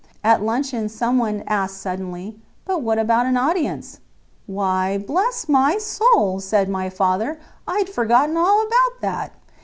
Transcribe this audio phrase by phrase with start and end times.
[0.23, 3.99] At luncheon someone asked suddenly: "But what about an audience?"
[4.47, 9.33] "Why, bless my soul," said my father, "I'd forgotten all about that."